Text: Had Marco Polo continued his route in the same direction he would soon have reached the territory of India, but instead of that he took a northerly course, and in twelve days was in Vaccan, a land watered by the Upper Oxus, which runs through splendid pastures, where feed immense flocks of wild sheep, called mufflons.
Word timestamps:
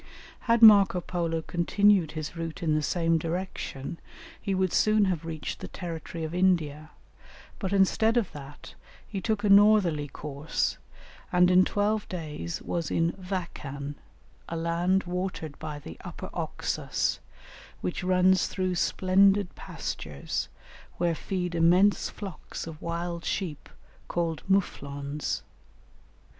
Had 0.49 0.63
Marco 0.63 0.99
Polo 0.99 1.43
continued 1.43 2.13
his 2.13 2.35
route 2.35 2.63
in 2.63 2.73
the 2.73 2.81
same 2.81 3.19
direction 3.19 3.99
he 4.41 4.55
would 4.55 4.73
soon 4.73 5.05
have 5.05 5.25
reached 5.25 5.59
the 5.59 5.67
territory 5.67 6.23
of 6.23 6.33
India, 6.33 6.89
but 7.59 7.71
instead 7.71 8.17
of 8.17 8.31
that 8.31 8.73
he 9.07 9.21
took 9.21 9.43
a 9.43 9.49
northerly 9.49 10.07
course, 10.07 10.79
and 11.31 11.51
in 11.51 11.63
twelve 11.63 12.09
days 12.09 12.63
was 12.63 12.89
in 12.89 13.11
Vaccan, 13.11 13.93
a 14.49 14.55
land 14.57 15.03
watered 15.03 15.59
by 15.59 15.77
the 15.77 15.97
Upper 16.03 16.31
Oxus, 16.33 17.19
which 17.81 18.03
runs 18.03 18.47
through 18.47 18.73
splendid 18.73 19.53
pastures, 19.53 20.49
where 20.97 21.13
feed 21.13 21.53
immense 21.53 22.09
flocks 22.09 22.65
of 22.65 22.81
wild 22.81 23.23
sheep, 23.23 23.69
called 24.07 24.41
mufflons. 24.49 25.43